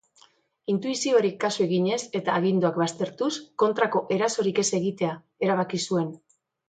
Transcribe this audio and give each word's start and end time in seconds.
Intuizioari 0.71 1.29
kasu 1.43 1.61
eginez 1.65 1.99
eta 2.19 2.37
aginduak 2.41 2.79
baztertuz, 2.85 3.29
kontrako 3.65 4.01
erasorik 4.17 4.63
ez 4.65 4.69
egitea 4.79 5.13
erabaki 5.49 5.83
zuen. 5.91 6.11